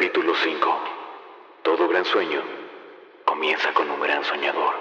Capítulo 0.00 0.32
5. 0.34 0.66
Todo 1.62 1.86
gran 1.86 2.06
sueño 2.06 2.40
comienza 3.26 3.68
con 3.74 3.90
un 3.90 4.00
gran 4.00 4.24
soñador. 4.24 4.72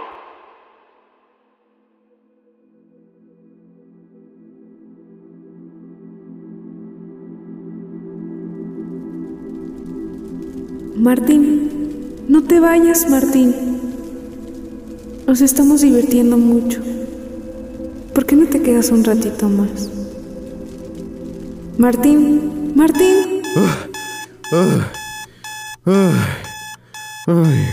Martín, 10.96 12.24
no 12.29 12.42
te 12.46 12.62
vayas, 12.62 13.10
Martín. 13.10 13.54
Nos 15.28 15.42
estamos 15.42 15.81
divirtiendo 15.81 16.38
mucho. 16.38 16.80
¿Por 18.13 18.26
qué 18.26 18.38
no 18.38 18.48
te 18.48 18.63
quedas 18.63 18.90
un 18.90 19.04
ratito 19.04 19.49
más? 19.49 19.91
Martín, 21.77 22.72
Martín. 22.73 23.41
Ay, 25.85 26.13
ay, 27.27 27.65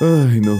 ay, 0.00 0.40
no. 0.40 0.56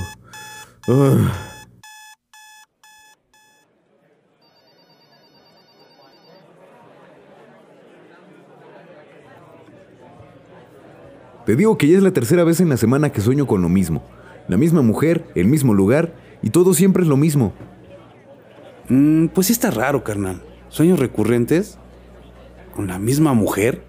Te 11.46 11.56
digo 11.56 11.78
que 11.78 11.88
ya 11.88 11.96
es 11.96 12.02
la 12.02 12.10
tercera 12.10 12.44
vez 12.44 12.60
en 12.60 12.68
la 12.68 12.76
semana 12.76 13.10
que 13.10 13.22
sueño 13.22 13.46
con 13.46 13.62
lo 13.62 13.70
mismo. 13.70 14.02
La 14.48 14.58
misma 14.58 14.82
mujer, 14.82 15.24
el 15.34 15.46
mismo 15.46 15.72
lugar 15.72 16.14
y 16.42 16.50
todo 16.50 16.74
siempre 16.74 17.02
es 17.02 17.08
lo 17.08 17.16
mismo. 17.16 17.54
Mm, 18.90 19.28
pues 19.28 19.46
sí 19.46 19.54
está 19.54 19.70
raro, 19.70 20.04
carnal. 20.04 20.42
¿Sueños 20.68 20.98
recurrentes? 20.98 21.78
¿Con 22.74 22.86
la 22.86 22.98
misma 22.98 23.32
mujer? 23.32 23.87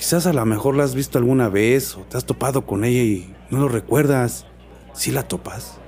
Quizás 0.00 0.26
a 0.26 0.32
lo 0.32 0.46
mejor 0.46 0.76
la 0.76 0.84
has 0.84 0.94
visto 0.94 1.18
alguna 1.18 1.50
vez 1.50 1.94
o 1.94 2.00
te 2.08 2.16
has 2.16 2.24
topado 2.24 2.64
con 2.64 2.84
ella 2.84 3.02
y 3.02 3.34
no 3.50 3.58
lo 3.58 3.68
recuerdas. 3.68 4.46
¿Sí 4.94 5.10
la 5.12 5.28
topas? 5.28 5.78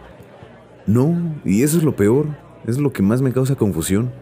No, 0.87 1.35
y 1.47 1.63
eso 1.63 1.79
es 1.79 1.83
lo 1.83 1.97
peor. 1.97 2.27
Es 2.67 2.77
lo 2.77 2.93
que 2.93 3.01
más 3.01 3.23
me 3.23 3.33
causa 3.33 3.55
confusión. 3.55 4.13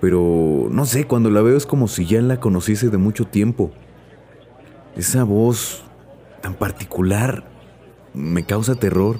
Pero 0.00 0.66
no 0.72 0.86
sé, 0.86 1.06
cuando 1.06 1.30
la 1.30 1.40
veo 1.40 1.56
es 1.56 1.66
como 1.66 1.86
si 1.86 2.04
ya 2.04 2.20
la 2.20 2.40
conociese 2.40 2.90
de 2.90 2.98
mucho 2.98 3.28
tiempo. 3.28 3.70
Esa 4.96 5.22
voz 5.22 5.84
tan 6.40 6.54
particular 6.54 7.48
me 8.12 8.44
causa 8.44 8.74
terror. 8.74 9.18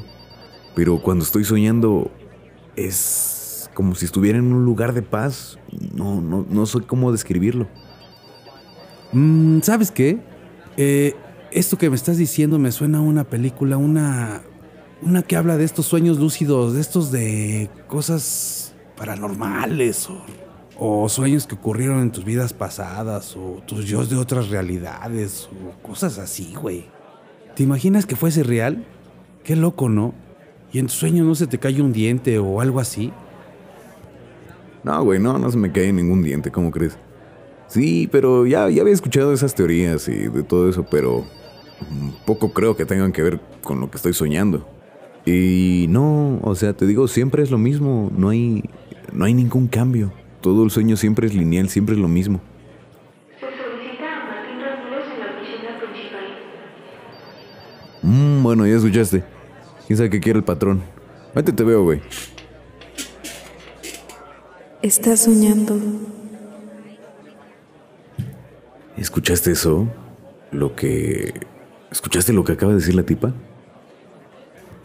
Pero 0.75 1.01
cuando 1.01 1.25
estoy 1.25 1.45
soñando 1.45 2.11
es 2.75 3.71
como 3.75 3.95
si 3.95 4.07
estuviera 4.07 4.37
en 4.37 4.53
un 4.53 4.65
lugar 4.65 4.95
de 4.95 5.03
paz. 5.03 5.61
No, 5.95 6.21
no, 6.21 6.45
no 6.51 6.67
sé 6.67 6.81
cómo 6.81 7.13
describirlo. 7.13 7.69
Mm, 9.13 9.61
¿Sabes 9.63 9.91
qué? 9.91 10.19
Eh, 10.77 11.15
esto 11.51 11.79
que 11.79 11.91
me 11.91 11.97
estás 11.97 12.17
diciendo 12.17 12.59
me 12.59 12.73
suena 12.73 12.99
a 12.99 13.03
una 13.03 13.25
película, 13.25 13.77
una. 13.77 14.43
Una 15.03 15.23
que 15.23 15.35
habla 15.35 15.57
de 15.57 15.65
estos 15.65 15.87
sueños 15.87 16.19
lúcidos, 16.19 16.75
de 16.75 16.83
estos 16.83 17.11
de 17.11 17.71
cosas 17.89 18.75
paranormales 18.99 20.11
o, 20.79 21.09
sueños 21.09 21.47
que 21.47 21.55
ocurrieron 21.55 22.03
en 22.03 22.13
tus 22.13 22.23
vidas 22.23 22.53
pasadas 22.53 23.35
o 23.35 23.63
tus 23.67 23.87
yo 23.87 24.05
de 24.05 24.17
otras 24.17 24.51
realidades 24.51 25.49
o 25.49 25.83
cosas 25.83 26.19
así, 26.19 26.55
güey. 26.55 26.85
¿Te 27.57 27.63
imaginas 27.63 28.05
que 28.05 28.15
fuese 28.15 28.43
real? 28.43 28.85
Qué 29.43 29.57
loco, 29.57 29.89
¿no? 29.89 30.13
Y 30.71 30.81
en 30.81 30.89
tu 30.89 30.93
sueño 30.93 31.25
no 31.25 31.35
se 31.35 31.47
te 31.47 31.59
cae 31.59 31.81
un 31.81 31.95
diente 31.95 32.39
o 32.39 32.61
algo 32.61 32.79
así. 32.79 33.11
No, 34.85 35.03
güey, 35.03 35.19
no, 35.19 35.39
no 35.39 35.51
se 35.51 35.57
me 35.57 35.73
cae 35.73 35.95
ningún 35.95 36.23
diente, 36.23 36.51
¿cómo 36.51 36.71
crees? 36.71 36.99
Sí, 37.71 38.09
pero 38.11 38.47
ya, 38.47 38.69
ya 38.69 38.83
había 38.83 38.93
escuchado 38.93 39.33
esas 39.33 39.55
teorías 39.55 40.09
y 40.09 40.29
de 40.29 40.43
todo 40.43 40.69
eso, 40.69 40.87
pero 40.91 41.25
poco 42.27 42.53
creo 42.53 42.77
que 42.77 42.85
tengan 42.85 43.13
que 43.13 43.23
ver 43.23 43.41
con 43.63 43.79
lo 43.79 43.89
que 43.89 43.97
estoy 43.97 44.13
soñando. 44.13 44.69
Y 45.25 45.87
no, 45.89 46.41
o 46.43 46.57
sea, 46.57 46.73
te 46.73 46.85
digo, 46.85 47.07
siempre 47.07 47.45
es 47.45 47.53
lo 47.53 47.59
mismo, 47.59 48.11
no 48.17 48.31
hay, 48.31 48.65
no 49.13 49.25
hay 49.25 49.35
ningún 49.35 49.69
cambio. 49.69 50.13
Todo 50.41 50.65
el 50.65 50.73
sueño 50.73 50.97
siempre 50.97 51.29
es 51.29 51.35
lineal, 51.35 51.69
siempre 51.69 51.95
es 51.95 52.01
lo 52.01 52.09
mismo. 52.09 52.41
Se 53.39 53.47
solicita 53.47 54.17
a 54.17 54.25
Martín 54.27 54.61
Ramírez 54.61 55.07
en 55.15 55.21
la 55.21 55.27
oficina 55.37 55.79
principal. 55.79 56.27
Mm, 58.03 58.43
bueno, 58.43 58.67
ya 58.67 58.75
escuchaste. 58.75 59.23
¿Quién 59.87 59.97
sabe 59.97 60.11
qué 60.11 60.19
quiere 60.19 60.41
el 60.41 60.45
patrón? 60.45 60.83
Vete, 61.37 61.53
te 61.53 61.63
veo, 61.63 61.85
güey. 61.85 62.01
Estás 64.83 65.21
soñando. 65.21 65.79
¿Escuchaste 69.01 69.53
eso? 69.53 69.89
Lo 70.53 70.77
que... 70.77 71.33
¿Escuchaste 71.91 72.35
lo 72.35 72.45
que 72.45 72.53
acaba 72.53 72.73
de 72.73 72.81
decir 72.81 72.95
la 72.95 73.03
tipa? 73.03 73.33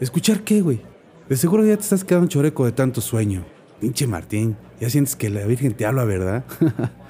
¿Escuchar 0.00 0.40
qué, 0.40 0.62
güey? 0.62 0.80
De 1.28 1.36
seguro 1.36 1.66
ya 1.66 1.76
te 1.76 1.82
estás 1.82 2.02
quedando 2.02 2.26
choreco 2.26 2.64
de 2.64 2.72
tanto 2.72 3.02
sueño. 3.02 3.44
Pinche 3.78 4.06
Martín, 4.06 4.56
ya 4.80 4.88
sientes 4.88 5.16
que 5.16 5.28
la 5.28 5.44
Virgen 5.44 5.74
te 5.74 5.84
habla, 5.84 6.04
¿verdad? 6.04 6.44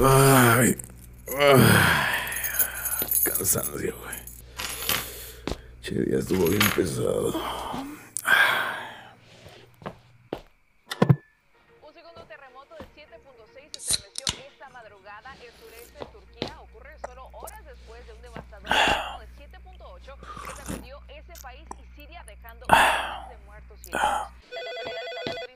Ay, 0.00 0.76
ay, 1.36 1.62
cansancio, 3.24 3.96
güey. 3.98 4.18
Che, 5.82 5.94
día 6.04 6.18
estuvo 6.20 6.46
bien 6.46 6.62
pesado. 6.76 7.34
Un 11.82 11.92
segundo 11.92 12.22
terremoto 12.28 12.76
de 12.76 12.84
7.6 12.94 13.72
se 13.72 13.78
estremeció 13.78 14.24
esta 14.46 14.68
madrugada 14.68 15.34
en 15.34 15.50
sureste 15.58 15.98
de 15.98 16.06
Turquía. 16.12 16.60
Ocurre 16.60 16.96
solo 17.04 17.28
horas 17.32 17.64
después 17.64 18.06
de 18.06 18.12
un 18.12 18.22
devastador 18.22 18.68
sismo 18.68 19.18
de 19.18 19.26
7.8 19.50 20.14
que 20.46 20.54
sacudió 20.62 21.00
ese 21.08 21.34
país 21.42 21.66
y 21.76 21.96
Siria 21.96 22.22
dejando 22.24 22.66
miles 22.68 23.28
de 23.30 23.36
muertos 23.46 23.78
y 23.84 23.88
heridos. 23.88 24.30
Los 24.52 25.48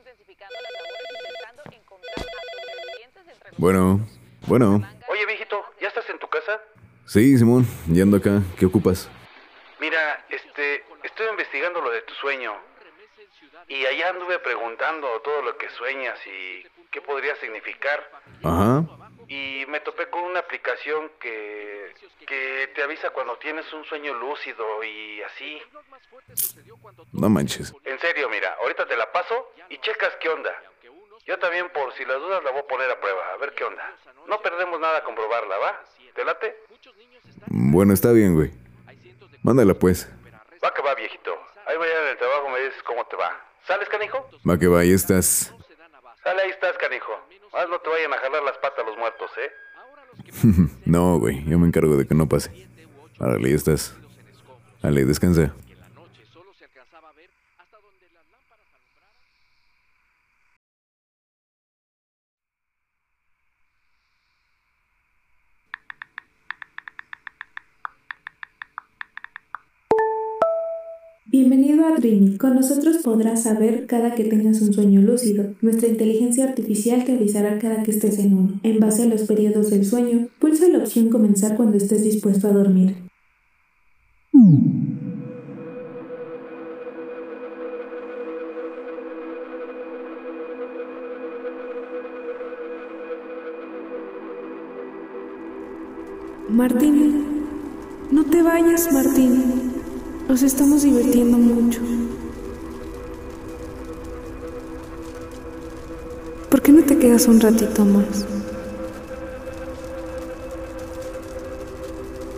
Bueno, 3.57 4.05
bueno. 4.53 4.87
Oye, 5.07 5.25
viejito, 5.25 5.65
¿ya 5.81 5.87
estás 5.87 6.07
en 6.11 6.19
tu 6.19 6.27
casa? 6.27 6.61
Sí, 7.07 7.35
Simón, 7.39 7.65
ya 7.87 8.03
ando 8.03 8.17
acá. 8.17 8.39
¿Qué 8.59 8.67
ocupas? 8.67 9.09
Mira, 9.79 10.23
este, 10.29 10.83
estoy 11.01 11.25
investigando 11.31 11.81
lo 11.81 11.89
de 11.89 12.03
tu 12.03 12.13
sueño. 12.13 12.53
Y 13.67 13.83
allá 13.87 14.09
anduve 14.09 14.37
preguntando 14.37 15.07
todo 15.21 15.41
lo 15.41 15.57
que 15.57 15.71
sueñas 15.71 16.19
y 16.27 16.67
qué 16.91 17.01
podría 17.01 17.35
significar. 17.37 17.99
Ajá. 18.43 18.83
Y 19.27 19.65
me 19.69 19.79
topé 19.79 20.07
con 20.11 20.23
una 20.23 20.41
aplicación 20.41 21.09
que, 21.19 21.91
que 22.27 22.69
te 22.75 22.83
avisa 22.83 23.09
cuando 23.09 23.37
tienes 23.37 23.65
un 23.73 23.83
sueño 23.85 24.13
lúcido 24.13 24.83
y 24.83 25.23
así. 25.23 25.63
No 27.11 27.27
manches. 27.27 27.73
En 27.85 27.99
serio, 27.99 28.29
mira, 28.29 28.55
ahorita 28.61 28.85
te 28.85 28.97
la 28.97 29.11
paso 29.11 29.51
y 29.69 29.79
checas 29.79 30.11
qué 30.21 30.29
onda. 30.29 30.53
Yo 31.25 31.39
también, 31.39 31.69
por 31.73 31.93
si 31.93 32.03
las 32.05 32.17
dudas, 32.19 32.43
la 32.43 32.51
voy 32.51 32.59
a 32.59 32.67
poner 32.67 32.91
a 32.91 32.99
prueba, 32.99 33.21
a 33.33 33.37
ver 33.37 33.53
qué 33.55 33.63
onda. 33.63 33.83
No 34.27 34.41
perdemos 34.41 34.79
nada 34.79 35.03
con 35.03 35.15
probarla, 35.15 35.57
¿va? 35.57 35.81
¿Te 36.13 36.25
late? 36.25 36.55
Bueno, 37.47 37.93
está 37.93 38.11
bien, 38.11 38.35
güey. 38.35 38.51
Mándala 39.41 39.73
pues. 39.73 40.09
Va 40.63 40.73
que 40.73 40.81
va, 40.81 40.95
viejito. 40.95 41.31
Ahí 41.65 41.77
mañana 41.77 42.01
en 42.01 42.07
el 42.09 42.17
trabajo 42.17 42.49
me 42.49 42.59
dices 42.59 42.81
cómo 42.83 43.05
te 43.05 43.15
va. 43.15 43.31
¿Sales, 43.67 43.87
canijo? 43.89 44.29
Va 44.47 44.57
que 44.57 44.67
va, 44.67 44.81
ahí 44.81 44.91
estás. 44.91 45.53
Sale, 46.23 46.41
ahí 46.41 46.49
estás, 46.49 46.77
canijo. 46.77 47.11
Más 47.53 47.69
no 47.69 47.79
te 47.79 47.89
vayan 47.89 48.13
a 48.13 48.17
jalar 48.17 48.43
las 48.43 48.57
patas 48.57 48.85
los 48.85 48.97
muertos, 48.97 49.31
¿eh? 49.37 49.51
no, 50.85 51.19
güey, 51.19 51.43
yo 51.45 51.57
me 51.59 51.67
encargo 51.67 51.95
de 51.95 52.07
que 52.07 52.15
no 52.15 52.27
pase. 52.27 52.67
Árale, 53.19 53.49
ahí 53.49 53.53
estás. 53.53 53.95
Dale, 54.81 55.05
descansa. 55.05 55.53
Bienvenido 71.33 71.83
a 71.87 71.95
Dreamy. 71.95 72.37
Con 72.37 72.53
nosotros 72.53 72.97
podrás 72.97 73.41
saber 73.41 73.87
cada 73.87 74.13
que 74.13 74.23
tengas 74.23 74.61
un 74.61 74.71
sueño 74.71 75.01
lúcido, 75.01 75.55
nuestra 75.61 75.87
inteligencia 75.87 76.47
artificial 76.47 77.05
te 77.05 77.13
avisará 77.13 77.57
cada 77.57 77.81
que 77.81 77.89
estés 77.89 78.19
en 78.19 78.37
uno. 78.37 78.59
En 78.61 78.79
base 78.79 79.01
a 79.01 79.05
los 79.07 79.23
periodos 79.23 79.71
del 79.71 79.83
sueño, 79.83 80.27
pulsa 80.37 80.67
la 80.67 80.77
opción 80.77 81.09
Comenzar 81.09 81.57
cuando 81.57 81.77
estés 81.77 82.03
dispuesto 82.03 82.47
a 82.47 82.51
dormir. 82.51 82.97
Martín, 96.47 97.23
no 98.11 98.23
te 98.23 98.43
vayas, 98.43 98.93
Martín. 98.93 99.62
Nos 100.27 100.41
estamos 100.41 100.83
divirtiendo 100.83 101.37
mucho. 101.37 101.81
¿Por 106.49 106.61
qué 106.61 106.71
no 106.71 106.83
te 106.83 106.97
quedas 106.97 107.27
un 107.27 107.39
ratito 107.39 107.85
más? 107.85 108.25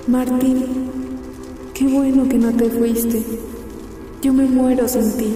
Martín, 0.07 0.65
qué 1.73 1.87
bueno 1.87 2.27
que 2.27 2.37
no 2.37 2.51
te 2.53 2.69
fuiste. 2.69 3.23
Yo 4.21 4.33
me 4.33 4.45
muero 4.45 4.87
sin 4.87 5.11
ti. 5.17 5.35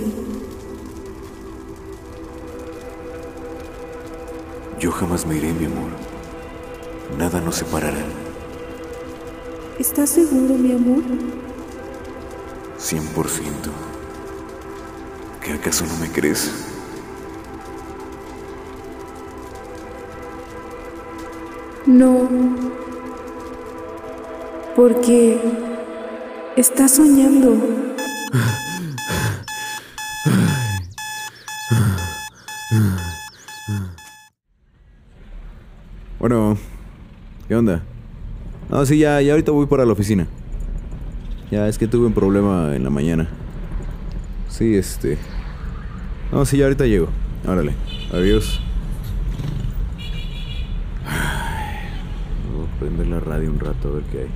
Yo 4.79 4.91
jamás 4.91 5.25
me 5.25 5.37
iré, 5.37 5.53
mi 5.53 5.65
amor. 5.65 5.91
Nada 7.17 7.41
nos 7.41 7.55
separará. 7.55 8.03
¿Estás 9.77 10.09
seguro, 10.09 10.55
mi 10.55 10.71
amor? 10.71 11.03
100%. 12.79 13.71
¿Qué 15.43 15.53
acaso 15.53 15.85
no 15.85 15.97
me 15.97 16.09
crees? 16.09 16.49
No. 21.85 22.29
Porque 24.75 25.41
estás 26.55 26.95
soñando. 26.95 27.57
Bueno, 36.19 36.57
¿qué 37.47 37.55
onda? 37.55 37.83
No, 38.69 38.85
sí, 38.85 38.99
ya, 38.99 39.21
ya 39.21 39.33
ahorita 39.33 39.51
voy 39.51 39.65
para 39.65 39.85
la 39.85 39.93
oficina. 39.93 40.27
Ya, 41.51 41.67
es 41.67 41.79
que 41.79 41.87
tuve 41.87 42.05
un 42.05 42.13
problema 42.13 42.75
en 42.75 42.83
la 42.83 42.91
mañana. 42.91 43.27
Sí, 44.49 44.77
este... 44.77 45.17
No, 46.31 46.45
sí, 46.45 46.57
ya 46.57 46.65
ahorita 46.65 46.85
llego. 46.85 47.09
Órale, 47.47 47.73
adiós. 48.13 48.61
Voy 52.53 52.67
a 52.67 52.79
prender 52.79 53.07
la 53.07 53.19
radio 53.19 53.49
un 53.49 53.59
rato 53.59 53.87
a 53.87 53.91
ver 53.93 54.03
qué 54.11 54.19
hay. 54.19 54.29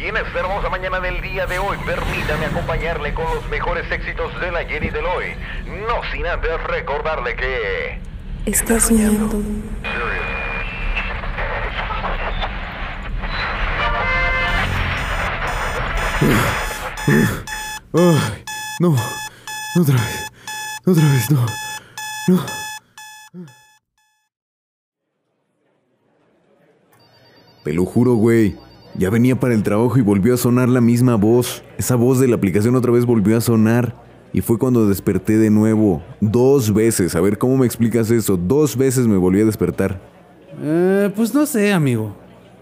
Y 0.00 0.06
en 0.06 0.16
esta 0.16 0.38
hermosa 0.38 0.70
mañana 0.70 1.00
del 1.00 1.20
día 1.20 1.46
de 1.46 1.58
hoy, 1.58 1.76
permítame 1.84 2.46
acompañarle 2.46 3.12
con 3.12 3.24
los 3.34 3.48
mejores 3.50 3.90
éxitos 3.90 4.40
de 4.40 4.52
la 4.52 4.64
Jenny 4.66 4.90
del 4.90 5.04
hoy. 5.04 5.34
No 5.66 6.00
sin 6.12 6.24
antes 6.28 6.62
recordarle 6.62 7.34
que... 7.34 8.07
Estás 8.46 8.84
soñando. 8.84 9.42
Ay, 17.92 18.44
no, 18.80 18.94
no 19.74 19.82
otra 19.82 19.94
vez, 19.94 20.26
no 20.84 20.92
otra 20.92 21.04
vez, 21.12 21.30
no, 21.30 21.46
no. 22.28 22.46
Te 27.64 27.72
lo 27.72 27.84
juro, 27.84 28.14
güey. 28.14 28.56
Ya 28.94 29.10
venía 29.10 29.38
para 29.38 29.54
el 29.54 29.62
trabajo 29.62 29.98
y 29.98 30.02
volvió 30.02 30.34
a 30.34 30.36
sonar 30.38 30.68
la 30.68 30.80
misma 30.80 31.14
voz. 31.16 31.62
Esa 31.76 31.94
voz 31.94 32.18
de 32.18 32.26
la 32.26 32.36
aplicación 32.36 32.74
otra 32.74 32.90
vez 32.90 33.04
volvió 33.04 33.36
a 33.36 33.40
sonar. 33.40 34.07
Y 34.32 34.40
fue 34.40 34.58
cuando 34.58 34.86
desperté 34.86 35.38
de 35.38 35.50
nuevo. 35.50 36.02
Dos 36.20 36.72
veces. 36.72 37.14
A 37.16 37.20
ver, 37.20 37.38
¿cómo 37.38 37.56
me 37.56 37.66
explicas 37.66 38.10
eso? 38.10 38.36
Dos 38.36 38.76
veces 38.76 39.06
me 39.06 39.16
volví 39.16 39.40
a 39.40 39.44
despertar. 39.44 40.00
Eh, 40.60 41.10
pues 41.14 41.34
no 41.34 41.46
sé, 41.46 41.72
amigo. 41.72 42.14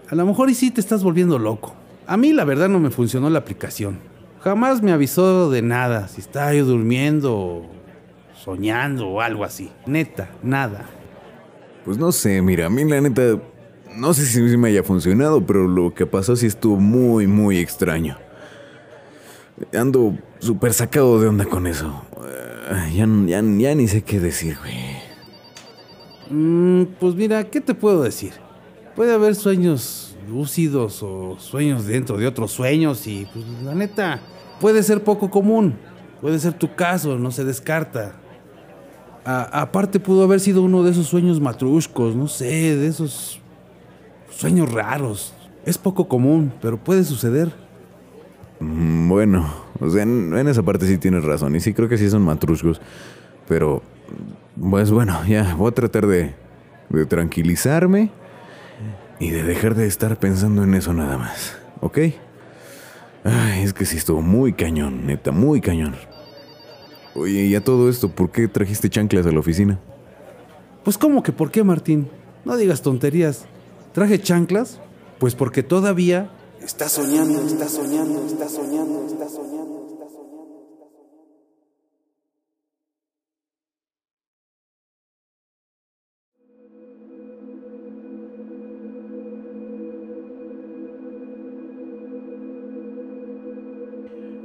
A 0.09 0.15
lo 0.15 0.25
mejor 0.25 0.49
y 0.49 0.53
sí 0.55 0.71
te 0.71 0.79
estás 0.79 1.03
volviendo 1.03 1.37
loco. 1.37 1.75
A 2.05 2.15
mí 2.15 2.31
la 2.31 2.45
verdad 2.45 2.69
no 2.69 2.79
me 2.79 2.89
funcionó 2.89 3.29
la 3.29 3.39
aplicación. 3.39 3.99
Jamás 4.39 4.81
me 4.81 4.93
avisó 4.93 5.49
de 5.49 5.61
nada, 5.61 6.07
si 6.07 6.21
estaba 6.21 6.53
yo 6.53 6.63
durmiendo, 6.63 7.65
soñando 8.33 9.09
o 9.09 9.19
algo 9.19 9.43
así. 9.43 9.71
Neta, 9.85 10.29
nada. 10.41 10.85
Pues 11.83 11.97
no 11.97 12.11
sé, 12.13 12.41
mira, 12.41 12.67
a 12.67 12.69
mí 12.69 12.85
la 12.85 13.01
neta, 13.01 13.41
no 13.97 14.13
sé 14.13 14.25
si 14.25 14.39
me 14.57 14.69
haya 14.69 14.83
funcionado, 14.83 15.45
pero 15.45 15.67
lo 15.67 15.93
que 15.93 16.05
pasó 16.05 16.35
sí 16.35 16.45
estuvo 16.45 16.77
muy, 16.77 17.27
muy 17.27 17.57
extraño. 17.57 18.17
Ando 19.73 20.17
súper 20.39 20.73
sacado 20.73 21.19
de 21.19 21.27
onda 21.27 21.45
con 21.45 21.67
eso. 21.67 22.03
Eh, 22.69 22.93
ya, 22.95 23.07
ya, 23.25 23.41
ya 23.41 23.75
ni 23.75 23.87
sé 23.87 24.03
qué 24.03 24.19
decir, 24.19 24.57
güey. 24.59 24.97
Mm, 26.29 26.83
pues 26.99 27.15
mira, 27.15 27.43
¿qué 27.43 27.61
te 27.61 27.73
puedo 27.73 28.03
decir? 28.03 28.33
Puede 28.95 29.13
haber 29.13 29.35
sueños 29.35 30.15
lúcidos 30.27 31.01
o 31.01 31.37
sueños 31.39 31.85
dentro 31.85 32.17
de 32.17 32.27
otros 32.27 32.51
sueños 32.51 33.07
y 33.07 33.27
pues 33.33 33.45
la 33.63 33.73
neta 33.73 34.19
puede 34.59 34.83
ser 34.83 35.03
poco 35.03 35.29
común. 35.29 35.75
Puede 36.21 36.39
ser 36.39 36.53
tu 36.53 36.73
caso, 36.75 37.17
no 37.17 37.31
se 37.31 37.43
descarta. 37.43 38.13
Aparte 39.23 39.99
pudo 39.99 40.23
haber 40.23 40.39
sido 40.39 40.61
uno 40.61 40.83
de 40.83 40.91
esos 40.91 41.07
sueños 41.07 41.39
matrushcos, 41.41 42.15
no 42.15 42.27
sé, 42.27 42.75
de 42.75 42.87
esos 42.87 43.39
sueños 44.29 44.71
raros. 44.71 45.33
Es 45.65 45.77
poco 45.77 46.07
común, 46.07 46.53
pero 46.61 46.77
puede 46.77 47.03
suceder. 47.03 47.51
Mm, 48.59 49.09
Bueno, 49.09 49.53
o 49.79 49.89
sea, 49.89 50.03
en, 50.03 50.33
esa 50.47 50.63
parte 50.63 50.87
sí 50.87 50.97
tienes 50.97 51.23
razón. 51.23 51.55
Y 51.55 51.59
sí 51.59 51.73
creo 51.73 51.89
que 51.89 51.97
sí 51.97 52.09
son 52.09 52.23
matruscos. 52.23 52.81
Pero, 53.47 53.81
pues 54.59 54.91
bueno, 54.91 55.19
ya 55.25 55.55
voy 55.55 55.69
a 55.69 55.73
tratar 55.73 56.07
de, 56.07 56.33
de 56.89 57.05
tranquilizarme 57.05 58.09
y 59.19 59.29
de 59.29 59.43
dejar 59.43 59.75
de 59.75 59.87
estar 59.87 60.17
pensando 60.19 60.63
en 60.63 60.73
eso 60.73 60.93
nada 60.93 61.17
más. 61.17 61.57
¿Ok? 61.81 61.97
Ay, 63.23 63.63
es 63.63 63.73
que 63.73 63.85
sí 63.85 63.97
estuvo 63.97 64.21
muy 64.21 64.53
cañón, 64.53 65.05
neta, 65.05 65.31
muy 65.31 65.61
cañón. 65.61 65.95
Oye, 67.15 67.45
y 67.45 67.55
a 67.55 67.63
todo 67.63 67.89
esto, 67.89 68.09
¿por 68.09 68.31
qué 68.31 68.47
trajiste 68.47 68.89
chanclas 68.89 69.25
a 69.25 69.31
la 69.31 69.39
oficina? 69.39 69.79
Pues 70.83 70.97
¿cómo 70.97 71.23
que 71.23 71.31
por 71.31 71.51
qué, 71.51 71.63
Martín? 71.63 72.07
No 72.45 72.55
digas 72.55 72.81
tonterías. 72.81 73.45
¿Traje 73.93 74.21
chanclas? 74.21 74.79
Pues 75.19 75.35
porque 75.35 75.63
todavía 75.63 76.29
está 76.67 76.87
soñando, 76.89 77.39
está 77.47 77.67
soñando, 77.67 78.25
está 78.27 78.47
soñando, 78.49 79.07
está 79.07 79.27
soñando. 79.29 79.77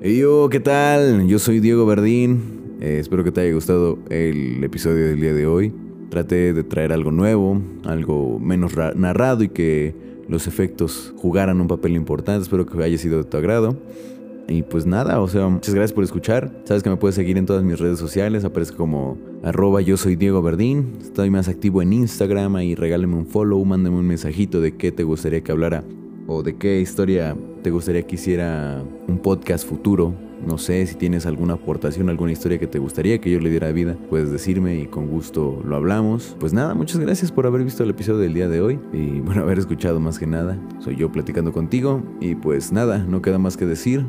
Hey 0.05 0.19
yo, 0.19 0.49
¿qué 0.51 0.59
tal? 0.61 1.29
Yo 1.29 1.39
soy 1.39 1.61
Diego 1.61 1.87
Verdín. 1.87 2.77
Eh, 2.81 2.99
espero 3.01 3.23
que 3.23 3.31
te 3.31 3.41
haya 3.43 3.55
gustado 3.55 3.99
el 4.11 4.63
episodio 4.65 5.07
del 5.07 5.21
día 5.21 5.33
de 5.33 5.47
hoy. 5.47 5.73
Traté 6.11 6.53
de 6.53 6.65
traer 6.65 6.93
algo 6.93 7.13
nuevo, 7.13 7.61
algo 7.85 8.39
menos 8.41 8.75
ra- 8.75 8.93
narrado 8.97 9.45
y 9.45 9.49
que 9.49 9.95
los 10.33 10.49
efectos 10.49 11.13
jugaran 11.19 11.61
un 11.61 11.69
papel 11.69 11.95
importante. 11.95 12.43
Espero 12.43 12.67
que 12.67 12.83
haya 12.83 12.99
sido 12.99 13.19
de 13.19 13.25
tu 13.25 13.37
agrado. 13.37 13.77
Y 14.49 14.63
pues 14.63 14.87
nada, 14.87 15.21
o 15.21 15.29
sea, 15.29 15.47
muchas 15.47 15.75
gracias 15.75 15.93
por 15.93 16.03
escuchar. 16.03 16.51
Sabes 16.65 16.83
que 16.83 16.91
me 16.91 16.97
puedes 16.97 17.15
seguir 17.15 17.39
en 17.39 17.47
todas 17.47 17.63
mis 17.63 17.79
redes 17.79 17.99
sociales. 17.99 18.45
Aparezco 18.45 18.79
como 18.79 19.19
arroba 19.45 19.81
yo 19.83 19.97
soy 19.97 20.17
Diego 20.17 20.43
Verdín. 20.43 20.95
Estoy 21.01 21.31
más 21.31 21.49
activo 21.49 21.83
en 21.83 21.93
Instagram. 21.93 22.57
Ahí 22.57 22.75
regálame 22.75 23.15
un 23.15 23.27
follow, 23.27 23.65
mándame 23.65 23.99
un 23.99 24.07
mensajito 24.07 24.61
de 24.61 24.77
qué 24.77 24.91
te 24.91 25.05
gustaría 25.05 25.43
que 25.43 25.53
hablara 25.53 25.85
o 26.27 26.43
de 26.43 26.57
qué 26.57 26.81
historia 26.81 27.37
te 27.63 27.71
gustaría 27.71 28.03
que 28.03 28.17
hiciera 28.17 28.83
un 29.07 29.19
podcast 29.19 29.69
futuro. 29.69 30.15
No 30.47 30.59
sé 30.59 30.87
si 30.87 30.95
tienes 30.97 31.27
alguna 31.27 31.55
aportación, 31.55 32.09
alguna 32.09 32.33
historia 32.33 32.59
que 32.59 32.67
te 32.67 32.79
gustaría 32.79 33.21
que 33.21 33.31
yo 33.31 33.39
le 33.39 33.51
diera 33.51 33.71
vida, 33.73 33.97
puedes 34.11 34.31
decirme 34.31 34.81
y 34.81 34.87
con 34.87 35.07
gusto 35.07 35.63
lo 35.65 35.77
hablamos. 35.77 36.37
Pues 36.41 36.53
nada, 36.53 36.75
muchas 36.75 36.99
gracias 36.99 37.31
por 37.31 37.47
haber 37.47 37.65
visto 37.65 37.85
el 37.85 37.91
episodio 37.91 38.19
del 38.19 38.35
día 38.35 38.49
de 38.49 38.61
hoy 38.61 38.81
y 38.93 39.21
bueno, 39.25 39.43
haber 39.43 39.59
escuchado 39.59 40.01
más 40.01 40.19
que 40.19 40.27
nada. 40.27 40.59
Soy 40.81 40.97
yo 40.97 41.11
platicando 41.13 41.53
contigo 41.53 42.03
y 42.21 42.35
pues 42.35 42.73
nada, 42.73 42.99
no 42.99 43.23
queda 43.23 43.39
más 43.39 43.57
que 43.57 43.67
decir. 43.67 44.05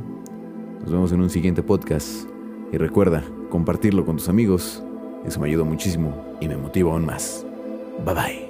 Nos 0.81 0.91
vemos 0.91 1.11
en 1.11 1.21
un 1.21 1.29
siguiente 1.29 1.63
podcast 1.63 2.27
y 2.71 2.77
recuerda 2.77 3.23
compartirlo 3.49 4.05
con 4.05 4.17
tus 4.17 4.29
amigos. 4.29 4.83
Eso 5.25 5.39
me 5.39 5.47
ayuda 5.47 5.63
muchísimo 5.63 6.35
y 6.41 6.47
me 6.47 6.57
motiva 6.57 6.91
aún 6.91 7.05
más. 7.05 7.45
Bye 8.05 8.15
bye. 8.15 8.42